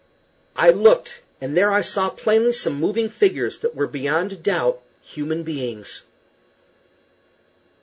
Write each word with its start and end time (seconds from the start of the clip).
I 0.55 0.71
looked, 0.71 1.21
and 1.39 1.55
there 1.55 1.71
I 1.71 1.81
saw 1.81 2.09
plainly 2.09 2.53
some 2.53 2.73
moving 2.79 3.07
figures 3.07 3.59
that 3.59 3.75
were, 3.75 3.85
beyond 3.85 4.31
a 4.31 4.35
doubt, 4.35 4.81
human 4.99 5.43
beings. 5.43 6.01